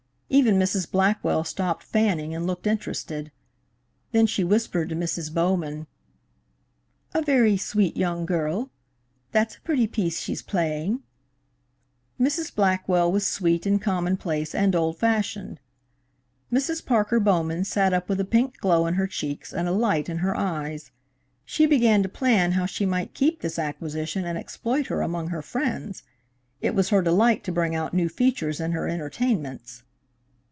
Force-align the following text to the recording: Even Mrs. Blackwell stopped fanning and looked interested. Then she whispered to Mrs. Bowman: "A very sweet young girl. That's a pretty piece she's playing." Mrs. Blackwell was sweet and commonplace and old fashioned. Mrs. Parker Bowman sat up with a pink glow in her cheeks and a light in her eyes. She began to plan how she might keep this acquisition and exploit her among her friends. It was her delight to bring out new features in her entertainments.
Even 0.33 0.55
Mrs. 0.57 0.89
Blackwell 0.89 1.43
stopped 1.43 1.83
fanning 1.83 2.33
and 2.33 2.47
looked 2.47 2.65
interested. 2.65 3.33
Then 4.13 4.25
she 4.25 4.45
whispered 4.45 4.87
to 4.87 4.95
Mrs. 4.95 5.31
Bowman: 5.33 5.87
"A 7.13 7.21
very 7.21 7.57
sweet 7.57 7.97
young 7.97 8.25
girl. 8.25 8.71
That's 9.33 9.57
a 9.57 9.61
pretty 9.61 9.87
piece 9.87 10.21
she's 10.21 10.41
playing." 10.41 11.03
Mrs. 12.17 12.55
Blackwell 12.55 13.11
was 13.11 13.27
sweet 13.27 13.65
and 13.65 13.81
commonplace 13.81 14.55
and 14.55 14.73
old 14.73 14.97
fashioned. 14.97 15.59
Mrs. 16.49 16.85
Parker 16.85 17.19
Bowman 17.19 17.65
sat 17.65 17.91
up 17.91 18.07
with 18.07 18.21
a 18.21 18.25
pink 18.25 18.57
glow 18.59 18.87
in 18.87 18.93
her 18.93 19.07
cheeks 19.07 19.51
and 19.53 19.67
a 19.67 19.73
light 19.73 20.07
in 20.07 20.19
her 20.19 20.37
eyes. 20.37 20.91
She 21.43 21.65
began 21.65 22.01
to 22.03 22.09
plan 22.09 22.53
how 22.53 22.65
she 22.65 22.85
might 22.85 23.13
keep 23.13 23.41
this 23.41 23.59
acquisition 23.59 24.23
and 24.23 24.37
exploit 24.37 24.87
her 24.87 25.01
among 25.01 25.27
her 25.27 25.41
friends. 25.41 26.03
It 26.61 26.73
was 26.73 26.87
her 26.87 27.01
delight 27.01 27.43
to 27.43 27.51
bring 27.51 27.75
out 27.75 27.93
new 27.93 28.07
features 28.07 28.61
in 28.61 28.71
her 28.71 28.87
entertainments. 28.87 29.83